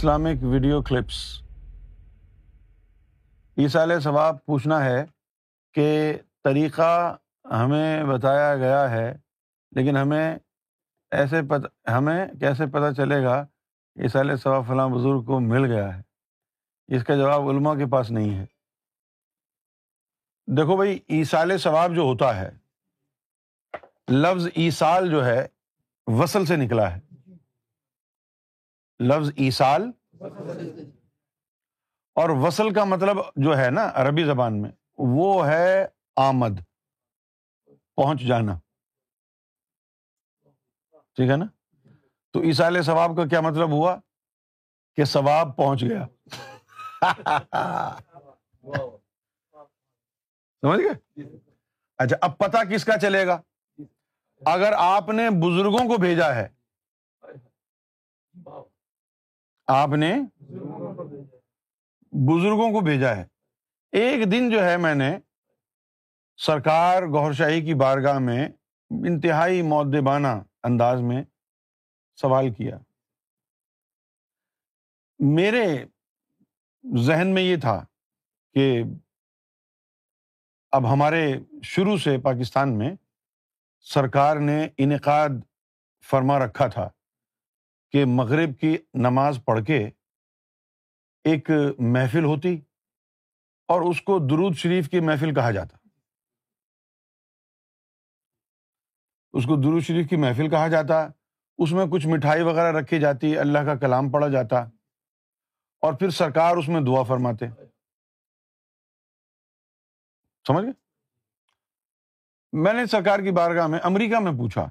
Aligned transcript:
Islamic 0.00 0.42
video 0.42 0.82
clips. 0.82 1.16
ایسال 3.56 4.00
ثواب 4.00 4.44
پوچھنا 4.44 4.84
ہے 4.84 5.04
کہ 5.74 6.16
طریقہ 6.44 7.16
ہمیں 7.44 8.04
بتایا 8.04 8.56
گیا 8.56 8.90
ہے، 8.90 9.12
لیکن 9.72 9.96
ہمیں 9.96 10.38
ایسے 11.10 11.42
پتہ 11.42 11.90
ہمیں 11.90 12.26
کیسے 12.40 12.66
پتہ 12.66 12.92
چلے 12.92 13.22
گا 13.24 13.34
ایسال 13.96 14.36
ثواب 14.36 14.66
فلاں 14.68 14.88
بزرگ 14.88 15.24
کو 15.24 15.40
مل 15.40 15.64
گیا 15.64 15.96
ہے؟ 15.96 16.02
اس 16.96 17.04
کا 17.04 17.16
جواب 17.16 17.48
علماء 17.48 17.74
کے 17.74 17.86
پاس 17.86 18.10
نہیں 18.10 18.34
ہے۔ 18.38 18.46
دیکھو 20.56 20.76
بھائی 20.76 20.98
ایسال 21.08 21.58
ثواب 21.58 21.94
جو 21.94 22.02
ہوتا 22.02 22.36
ہے، 22.36 22.50
لفظ 24.08 24.48
ایسال 24.54 25.10
جو 25.10 25.24
ہے 25.26 25.46
وصل 26.06 26.46
سے 26.46 26.56
نکلا 26.56 26.96
ہے۔ 26.96 27.09
لفظ 29.00 29.30
ایسال 29.36 29.82
اور 32.14 32.30
وصل 32.30 32.74
کا 32.74 32.84
مطلب 32.84 33.16
جو 33.36 33.58
ہے 33.58 33.70
نا 33.70 33.90
عربی 33.94 34.24
زبان 34.24 34.62
میں، 34.62 34.70
وہ 34.98 35.46
ہے 35.46 35.86
آمد، 36.16 36.60
پہنچ 37.94 38.20
جانا۔ 38.20 38.58
ٹھیک 41.14 41.30
ہے 41.30 41.36
نا؟ 41.36 41.44
تو 42.32 42.40
ایسال 42.40 42.82
ثواب 42.82 43.10
کا 43.16 43.28
کیا 43.28 43.40
مطلب 43.40 43.70
ہوا؟ 43.70 43.96
کہ 44.96 45.04
ثواب 45.04 45.56
پہنچ 45.56 45.82
گیا۔ 45.82 46.06
سمجھ 50.60 50.80
گئے؟ 50.80 51.22
اچھا 51.98 52.16
اب 52.20 52.38
پتا 52.38 52.64
کس 52.64 52.84
کا 52.84 52.98
چلے 52.98 53.26
گا؟ 53.26 53.40
اگر 54.46 54.72
آپ 54.78 55.08
نے 55.08 55.30
بزرگوں 55.30 55.88
کو 55.88 55.96
بھیجا 56.00 56.34
ہے 56.34 56.48
آپ 59.72 59.88
نے 59.88 60.14
بزرگوں 62.12 62.72
کو 62.72 62.80
بھیجا 62.80 63.16
ہے۔ 63.16 63.24
ایک 63.92 64.32
دن 64.32 64.50
جو 64.50 64.64
ہے 64.64 64.76
میں 64.76 64.94
نے 64.94 65.18
سرکار 66.36 67.02
گور 67.02 67.32
شاہی 67.32 67.60
کی 67.60 67.74
بارگاہ 67.74 68.18
میں 68.18 68.48
انتہائی 68.90 69.62
مودبانہ 69.62 70.26
انداز 70.62 71.00
میں 71.00 71.24
سوال 72.16 72.50
کیا۔ 72.54 72.78
میرے 75.18 75.84
ذہن 76.98 77.34
میں 77.34 77.42
یہ 77.42 77.56
تھا 77.56 77.84
کہ 78.54 78.82
اب 80.72 80.92
ہمارے 80.92 81.34
شروع 81.62 81.96
سے 81.96 82.18
پاکستان 82.18 82.78
میں 82.78 82.94
سرکار 83.80 84.36
نے 84.36 84.68
انعقاد 84.78 85.28
فرما 86.10 86.38
رکھا 86.38 86.66
تھا۔ 86.66 86.88
کہ 87.92 88.04
مغرب 88.04 88.58
کی 88.60 88.76
نماز 88.94 89.38
پڑھ 89.44 89.64
کے 89.64 89.90
ایک 91.24 91.50
محفل 91.78 92.24
ہوتی 92.24 92.60
اور 93.68 93.90
اس 93.90 94.02
کو 94.02 94.18
درود 94.18 94.54
شریف 94.56 94.88
کی 94.88 95.00
محفل 95.00 95.34
کہا 95.34 95.50
جاتا۔ 95.50 95.76
اس 99.32 99.44
کو 99.44 99.56
درود 99.56 99.82
شریف 99.82 100.08
کی 100.08 100.16
محفل 100.16 100.50
کہا 100.50 100.68
جاتا، 100.68 101.08
اس 101.58 101.72
میں 101.72 101.86
کچھ 101.92 102.06
مٹھائی 102.06 102.42
وغیرہ 102.42 102.72
رکھی 102.72 103.00
جاتی، 103.00 103.38
اللہ 103.38 103.58
کا 103.58 103.74
کلام 103.74 104.10
پڑھا 104.10 104.28
جاتا 104.28 104.60
اور 105.80 105.92
پھر 105.92 106.10
سرکار 106.10 106.56
اس 106.56 106.68
میں 106.68 106.80
دعا 106.80 107.02
فرماتے۔ 107.02 107.46
سمجھ 110.46 110.64
گئے؟ 110.64 110.72
میں 112.52 112.72
نے 112.72 112.86
سرکار 112.86 113.18
کی 113.18 113.30
بارگاہ 113.30 113.66
میں، 113.66 113.78
امریکہ 113.82 114.18
میں 114.18 114.32
پوچھا 114.32 114.68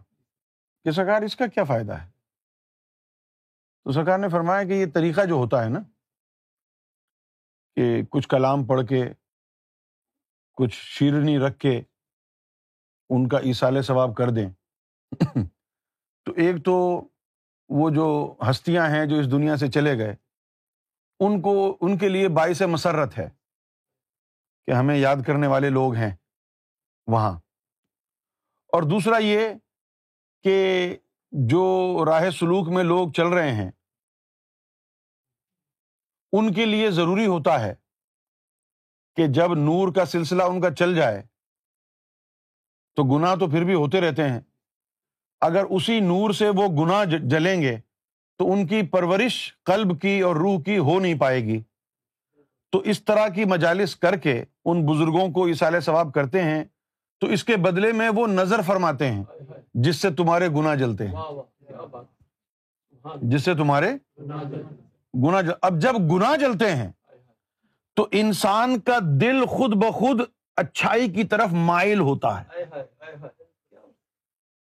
کہ 0.84 0.92
سرکار 0.92 1.22
اس 1.22 1.36
کا 1.36 1.48
کیا 1.48 1.64
فائدہ 1.64 1.94
ہے؟ 1.94 2.19
تو 3.84 3.92
سرکار 3.92 4.20
نے 4.20 4.30
فرمایا 4.30 4.64
کہ 4.64 4.74
یہ 4.74 4.86
طریقہ 4.94 5.26
جو 5.26 5.34
ہوتا 5.34 5.64
ہے 5.64 5.70
نا، 5.70 5.80
کہ 7.76 8.02
کچھ 8.10 8.28
کلام 8.28 8.66
پڑھ 8.66 8.88
کے، 8.88 9.06
کچھ 10.54 10.74
شیرنی 10.74 11.40
رکھ 11.40 11.60
کے 11.60 11.82
ان 13.10 13.28
کا 13.28 13.38
ایسال 13.38 13.82
ثواب 13.82 14.16
کر 14.16 14.30
دیں۔ 14.36 14.50
تو 16.26 16.32
ایک 16.32 16.66
تو 16.66 17.08
وہ 17.70 17.90
جو 17.90 18.36
ہستیاں 18.50 18.90
ہیں 18.90 19.06
جو 19.06 19.16
اس 19.20 19.32
دنیا 19.32 19.58
سے 19.58 19.68
چلے 19.68 19.98
گئے، 19.98 20.16
ان 21.20 21.42
کو، 21.42 21.78
ان 21.82 21.98
کے 21.98 22.10
لیے 22.10 22.30
باعث 22.30 22.62
مسرت 22.62 23.18
ہے 23.18 23.30
کہ 24.66 24.72
ہمیں 24.72 24.98
یاد 24.98 25.16
کرنے 25.28 25.48
والے 25.48 25.70
لوگ 25.70 25.94
ہیں 25.94 26.16
وہاں۔ 27.08 27.40
اور 28.74 28.84
دوسرا 28.84 29.18
یہ 29.18 29.40
کہ 30.44 30.98
جو 31.32 32.06
راہ 32.06 32.30
سلوک 32.30 32.70
میں 32.70 32.84
لوگ 32.84 33.12
چل 33.12 33.28
رہے 33.28 33.52
ہیں، 33.52 33.72
ان 36.32 36.54
کے 36.54 36.66
لیے 36.66 36.92
ضروری 36.92 37.26
ہوتا 37.26 37.60
ہے 37.60 37.74
کہ 39.16 39.28
جب 39.28 39.54
نور 39.54 39.94
کا 39.94 40.06
سلسلہ 40.06 40.44
ان 40.44 40.62
کا 40.62 40.76
چل 40.76 40.96
جائے، 40.96 41.24
تو 42.96 43.04
گناہ 43.04 43.36
تو 43.36 43.48
پھر 43.48 43.64
بھی 43.64 43.74
ہوتے 43.74 44.02
رہتے 44.02 44.30
ہیں۔ 44.30 44.40
اگر 45.42 45.64
اسی 45.70 46.00
نور 46.00 46.32
سے 46.32 46.50
وہ 46.50 46.68
گناہ 46.68 47.06
جلیں 47.06 47.62
گے، 47.62 47.78
تو 48.38 48.52
ان 48.52 48.68
کی 48.68 48.88
پرورش 48.88 49.54
قلب 49.64 50.02
کی 50.02 50.22
اور 50.22 50.36
روح 50.36 50.62
کی 50.64 50.78
ہو 50.78 51.00
نہیں 51.00 51.20
پائے 51.20 51.42
گی۔ 51.44 51.62
تو 52.72 52.80
اس 52.80 53.04
طرح 53.04 53.28
کی 53.28 53.46
مجالس 53.46 53.96
کر 53.96 54.18
کے 54.18 54.46
ان 54.66 54.86
بزرگوں 54.86 55.32
کو 55.32 55.46
اصال 55.46 55.80
ثواب 55.82 56.14
کرتے 56.14 56.44
ہیں 56.44 56.64
تو 57.20 57.28
اس 57.28 57.44
کے 57.44 57.58
بدلے 57.58 57.92
میں 57.92 58.10
وہ 58.10 58.28
نظر 58.28 58.62
فرماتے 58.62 59.12
ہیں 59.12 59.24
جس 59.74 59.96
سے 59.96 60.12
تمہارے 60.12 60.48
گنا 60.48 60.76
جلتے 60.76 61.08
ہیں۔ 61.08 61.16
جس 63.22 63.44
سے 63.44 63.56
تمہارے 63.56 63.90
گنا 65.24 65.42
جل... 65.42 65.52
اب 65.62 65.80
جب 65.80 65.94
گنا 66.12 66.36
جلتے 66.36 66.76
ہیں 66.76 66.92
تو 67.96 68.08
انسان 68.12 68.80
کا 68.80 68.98
دل 69.02 69.46
خود 69.46 69.76
بخود 69.76 70.22
اچھائی 70.56 71.10
کی 71.10 71.24
طرف 71.24 71.50
مائل 71.52 72.00
ہوتا 72.00 72.42
ہے۔ 72.42 72.66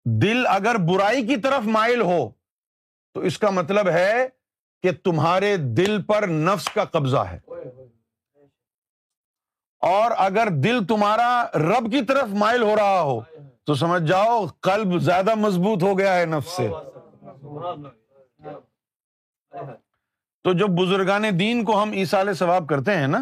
دل 0.06 0.48
اگر 0.48 0.76
برائی 0.76 1.28
کی 1.28 1.38
طرف 1.38 1.66
مائل 1.66 2.02
ہو 2.02 2.30
تو 3.14 3.20
اس 3.20 3.40
کا 3.40 3.50
مطلب 3.50 3.90
ہے 3.90 4.28
کہ 4.84 4.92
تمہارے 5.04 5.58
دل 5.58 6.02
پر 6.02 6.28
نفس 6.28 6.70
کا 6.70 6.86
قبضہ 6.86 7.24
ہے۔ 7.32 7.40
اور 9.84 10.12
اگر 10.18 10.48
دل 10.50 10.86
تمہارا 10.86 11.46
رب 11.56 11.92
کی 11.92 12.02
طرف 12.06 12.28
مائل 12.30 12.62
ہو 12.62 12.76
رہا 12.76 13.02
ہو، 13.02 13.20
تو 13.64 13.76
سمجھ 13.76 14.04
جاؤ 14.04 14.46
قلب 14.46 15.00
زیادہ 15.00 15.36
مضبوط 15.36 15.84
ہو 15.84 15.98
گیا 15.98 16.16
ہے 16.20 16.26
نفس 16.26 16.52
سے۔ 16.52 16.70
تو 20.44 20.54
جو 20.54 20.68
بزرگان 20.68 21.24
دین 21.40 21.64
کو 21.64 21.84
ہم 21.84 21.92
ایسال 21.92 22.34
ثواب 22.34 22.68
کرتے 22.68 22.96
ہیں 22.96 23.08
نا، 23.08 23.20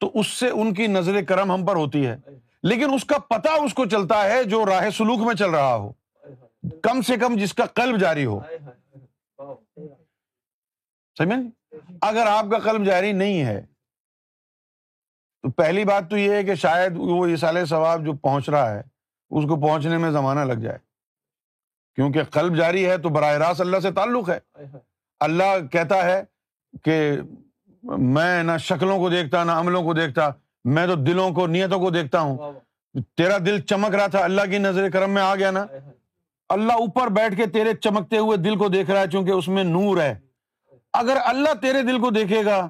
تو 0.00 0.10
اس 0.14 0.26
سے 0.26 0.48
ان 0.48 0.74
کی 0.74 0.86
نظر 0.86 1.24
کرم 1.24 1.52
ہم 1.52 1.66
پر 1.66 1.76
ہوتی 1.76 2.06
ہے۔ 2.06 2.16
لیکن 2.62 2.94
اس 2.94 3.04
کا 3.04 3.18
پتا 3.18 3.52
اس 3.52 3.74
کو 3.74 3.86
چلتا 3.86 4.24
ہے 4.24 4.44
جو 4.44 4.66
راہ 4.66 4.90
سلوک 4.90 5.18
میں 5.18 5.34
چل 5.34 5.50
رہا 5.50 5.76
ہو۔ 5.76 5.92
کم 6.82 7.00
سے 7.00 7.16
کم 7.16 7.36
جس 7.36 7.54
کا 7.54 7.66
قلب 7.66 8.00
جاری 8.00 8.24
ہو۔ 8.24 8.40
سمجھ؟ 11.18 11.74
اگر 12.00 12.26
آپ 12.26 12.44
کا 12.50 12.58
قلب 12.58 12.84
جاری 12.84 13.12
نہیں 13.12 13.44
ہے 13.44 13.66
تو 15.46 15.50
پہلی 15.50 15.84
بات 15.84 16.10
تو 16.10 16.16
یہ 16.16 16.32
ہے 16.32 16.44
کہ 16.44 16.54
شاید 16.54 16.92
وہ 16.96 17.26
ایسال 17.26 17.66
ثواب 17.66 18.04
جو 18.04 18.12
پہنچ 18.12 18.48
رہا 18.48 18.74
ہے 18.74 18.82
اس 19.30 19.44
کو 19.48 19.60
پہنچنے 19.60 19.98
میں 19.98 20.10
زمانہ 20.10 20.40
لگ 20.40 20.52
جائے۔ 20.52 20.78
کیونکہ 21.94 22.22
قلب 22.22 22.56
جاری 22.56 22.86
ہے 22.86 22.98
تو 22.98 23.08
براہ 23.08 23.32
راست 23.32 23.60
اللہ 23.60 23.76
سے 23.80 23.90
تعلق 23.90 24.30
ہے۔ 24.30 24.38
اللہ 25.20 25.66
کہتا 25.72 26.04
ہے 26.04 26.22
کہ 26.84 27.12
میں 27.82 28.42
نہ 28.42 28.52
شکلوں 28.60 28.98
کو 28.98 29.08
دیکھتا 29.08 29.44
نہ 29.44 29.52
عملوں 29.52 29.82
کو 29.82 29.94
دیکھتا 29.94 30.30
میں 30.64 30.86
تو 30.86 30.94
دلوں 30.94 31.30
کو 31.30 31.46
نیتوں 31.46 31.80
کو 31.80 31.90
دیکھتا 31.90 32.20
ہوں۔ 32.20 32.52
تیرا 33.16 33.38
دل 33.38 33.60
چمک 33.60 33.94
رہا 33.94 34.06
تھا 34.06 34.24
اللہ 34.24 34.42
کی 34.50 34.58
نظر 34.58 34.90
کرم 34.90 35.10
میں 35.10 35.22
آ 35.22 35.34
گیا 35.34 35.50
نا۔ 35.50 35.66
اللہ 36.48 36.72
اوپر 36.72 37.06
بیٹھ 37.06 37.36
کے 37.36 37.46
تیرے 37.46 37.74
چمکتے 37.74 38.18
ہوئے 38.18 38.36
دل 38.36 38.56
کو 38.56 38.68
دیکھ 38.68 38.90
رہا 38.90 39.00
ہے 39.00 39.08
چونکہ 39.08 39.30
اس 39.30 39.48
میں 39.48 39.64
نور 39.64 40.00
ہے۔ 40.00 40.14
اگر 40.92 41.16
اللہ 41.24 41.54
تیرے 41.62 41.82
دل 41.82 42.00
کو 42.00 42.10
دیکھے 42.10 42.44
گا 42.44 42.68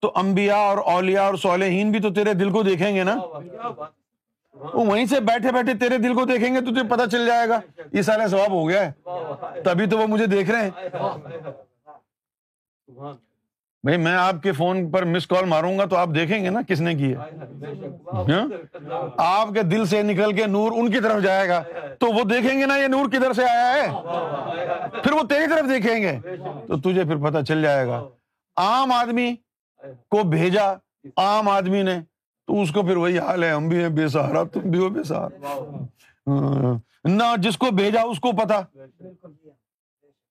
تو 0.00 0.12
امبیا 0.14 0.56
اور 0.56 0.78
اولیا 0.78 1.22
اور 1.22 1.34
صالحین 1.34 1.90
بھی 1.90 2.00
تو 2.00 2.10
تیرے 2.12 2.34
دل 2.34 2.50
کو 2.50 2.62
دیکھیں 2.62 2.96
گے 2.96 3.04
نا؟ 3.04 3.14
وہ 4.54 4.86
وہیں 4.86 5.06
سے 5.06 5.20
بیٹھے 5.20 5.52
بیٹھے 5.52 5.74
تیرے 5.74 5.98
دل 5.98 6.14
کو 6.14 6.24
دیکھیں 6.24 6.54
گے 6.54 6.60
تو 6.60 6.70
تجھے 6.70 6.82
پتا 6.88 7.06
چل 7.06 7.26
جائے 7.26 7.48
گا۔ 7.48 7.60
یہ 7.92 8.02
سارا 8.02 8.28
ثواب 8.28 8.50
ہو 8.52 8.68
گیا 8.68 8.86
ہے۔ 8.86 8.92
تبھی 9.64 9.86
تو 9.86 9.98
وہ 9.98 10.06
مجھے 10.06 10.26
دیکھ 10.26 10.50
رہے 10.50 10.62
ہیں۔ 10.62 10.70
بھائی 13.84 13.96
میں 13.96 14.12
آپ 14.12 14.34
کے 14.42 14.52
فون 14.52 14.90
پر 14.90 15.04
مس 15.04 15.26
کال 15.26 15.44
ماروں 15.44 15.78
گا 15.78 15.84
تو 15.84 15.96
آپ 15.96 16.08
دیکھیں 16.14 16.44
گے 16.44 16.50
نا 16.50 16.60
کس 16.68 16.80
نے 16.80 16.94
کی 16.94 17.14
ہے۔ 17.14 17.16
ہاں؟ 18.12 18.46
آپ 19.16 19.48
کے 19.54 19.62
دل 19.62 19.84
سے 19.84 20.02
نکل 20.02 20.36
کے 20.36 20.46
نور 20.46 20.72
ان 20.72 20.90
کی 20.90 21.00
طرف 21.00 21.22
جائے 21.22 21.48
گا۔ 21.48 21.62
تو 21.98 22.06
وہ 22.06 22.24
دیکھیں 22.24 22.60
گے 22.60 22.66
نا 22.66 22.76
یہ 22.76 22.86
نور 22.86 23.06
کدھر 23.06 23.32
سے 23.32 23.44
آیا 23.44 23.74
ہے؟ 23.74 23.88
پھر 25.02 25.12
وہ 25.12 25.22
تیری 25.28 25.46
طرف 25.50 25.68
دیکھیں 25.68 26.02
گے۔ 26.02 26.18
تو 26.66 26.76
تجھے 26.76 27.04
پھر 27.04 27.16
پتا 27.16 27.44
چل 27.44 27.62
جائے 27.62 27.86
گا۔ 27.86 28.08
عام 28.56 28.92
آدمی 28.92 29.34
کو 29.82 30.28
بھیجا، 30.28 30.72
عام 31.16 31.48
آدمی 31.48 31.82
نے، 31.82 32.00
تو 32.46 32.62
اس 32.62 32.72
کو 32.72 32.82
پھر 32.82 32.96
وہی 32.96 33.18
حال 33.18 33.44
ہے، 33.44 33.50
ہم 33.50 33.68
بھی 33.68 33.82
ہیں، 33.82 33.88
بے 33.88 34.08
سہارا، 34.08 34.42
تم 34.42 34.60
بھی 34.60 34.78
ہو، 34.78 34.88
بے 34.88 35.02
سہارا۔ 35.02 35.46
ہاں، 36.26 36.78
نہ 37.04 37.22
جس 37.38 37.58
کو 37.58 37.66
بھیجا، 37.70 38.02
اس 38.02 38.20
کو 38.20 38.32
پتا۔ 38.32 38.58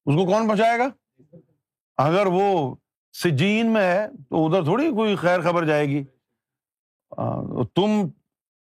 اس 0.05 0.15
کو 0.15 0.25
کون 0.25 0.47
پہنچائے 0.47 0.79
گا؟ 0.79 0.87
اگر 1.97 2.25
وہ 2.25 2.75
سجین 3.13 3.73
میں 3.73 3.81
ہے، 3.81 4.07
تو 4.29 4.45
ادھر 4.45 4.63
تھوڑی 4.63 4.91
کوئی 4.91 5.15
خیر 5.15 5.41
خبر 5.41 5.65
جائے 5.65 5.85
گی۔ 5.85 6.03
تم، 7.75 8.09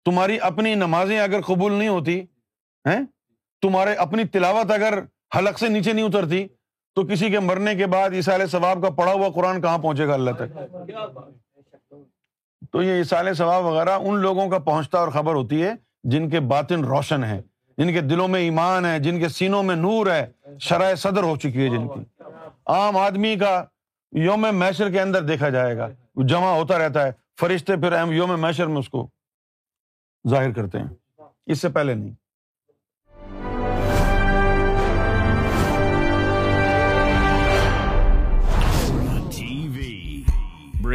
تمہاری 0.05 0.41
اپنی 0.41 0.75
نمازیں 0.75 1.21
اگر 1.21 1.41
قبول 1.41 1.73
نہیں 1.73 1.89
ہوتی، 1.89 2.21
ہیں، 2.85 3.01
تمہارے 3.63 3.95
اپنی 3.95 4.25
تلاوت 4.25 4.71
اگر 4.71 4.99
حلق 5.39 5.59
سے 5.59 5.69
نیچے 5.69 5.93
نہیں 5.93 6.07
اترتی 6.07 6.47
تو 6.99 7.07
کسی 7.07 7.31
کے 7.31 7.41
مرنے 7.41 7.75
کے 7.75 7.87
بعد 7.87 8.11
عیسال 8.11 8.47
ثواب 8.47 8.83
کا 8.83 8.91
پڑھا 8.91 9.13
ہوا 9.13 9.29
قرآن 9.35 9.61
کہاں 9.61 9.79
پہنچے 9.79 10.07
گا 10.07 10.15
اللہ 10.15 10.31
تک؟ 10.31 10.75
تو 12.73 12.83
یہ 12.83 12.93
عیسال 12.93 13.35
ثواب 13.35 13.65
وغیرہ 13.65 13.91
ان 13.91 14.19
لوگوں 14.19 14.49
کا 14.49 14.59
پہنچتا 14.59 14.99
اور 14.99 15.09
خبر 15.09 15.35
ہوتی 15.35 15.63
ہے 15.63 15.73
جن 16.05 16.31
کے 16.31 16.41
باطن 16.41 16.85
روشن 16.85 17.25
ہے 17.25 17.43
جن 17.79 17.93
کے 17.93 18.01
دلوں 18.01 18.29
میں 18.29 18.41
ایمان 18.41 18.87
ہے، 18.87 18.99
جن 18.99 19.21
کے 19.21 19.29
سینوں 19.29 19.63
میں 19.63 19.77
نور 19.77 20.07
ہے 20.07 20.27
شرح 20.61 20.95
صدر 20.95 21.23
ہو 21.23 21.37
چکی 21.37 21.65
ہے 21.65 21.69
جن 21.69 21.89
کی۔ 21.89 22.23
عام 22.67 22.97
آدمی 22.97 23.37
کا 23.37 23.65
یوم 24.13 24.47
میشر 24.53 24.91
کے 24.91 25.01
اندر 25.01 25.23
دیکھا 25.23 25.49
جائے 25.49 25.77
گا۔ 25.77 25.89
جمع 26.27 26.51
ہوتا 26.51 26.79
رہتا 26.79 27.07
ہے، 27.07 27.13
فرشتے 27.41 27.77
پھر 27.77 28.13
یوم 28.13 28.41
میشر 28.41 28.67
میں 28.67 28.79
اس 28.79 28.89
کو 28.89 29.09
ظاہر 30.29 30.53
کرتے 30.53 30.79
ہیں۔ 30.79 31.23
اس 31.47 31.61
سے 31.61 31.69
پہلے 31.69 31.95
نہیں۔ 31.95 32.28